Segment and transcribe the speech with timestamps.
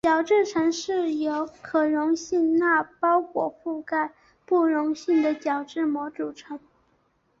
[0.03, 4.11] 角质层是由可溶性蜡包裹覆盖
[4.47, 6.59] 不溶性的角质膜组成。